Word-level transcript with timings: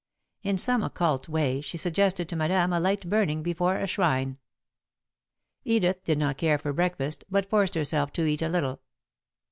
In 0.41 0.57
some 0.57 0.81
occult 0.81 1.29
way 1.29 1.61
she 1.61 1.77
suggested 1.77 2.27
to 2.27 2.35
Madame 2.35 2.73
a 2.73 2.79
light 2.79 3.07
burning 3.07 3.43
before 3.43 3.77
a 3.77 3.85
shrine. 3.85 4.39
Edith 5.63 6.03
did 6.03 6.17
not 6.17 6.37
care 6.39 6.57
for 6.57 6.73
breakfast 6.73 7.23
but 7.29 7.47
forced 7.47 7.75
herself 7.75 8.11
to 8.13 8.25
eat 8.25 8.41
a 8.41 8.49
little. 8.49 8.81